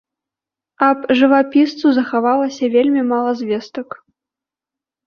[0.87, 3.89] Аб жывапісцу захавалася вельмі мала звестак.